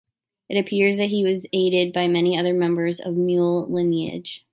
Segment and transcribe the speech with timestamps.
[0.49, 4.43] It appears that he was aided by many other members of the Muyeol lineage.